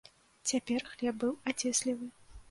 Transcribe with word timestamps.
Цяпер 0.51 0.85
хлеб 0.91 1.19
быў 1.23 1.35
ацеслівы. 1.51 2.09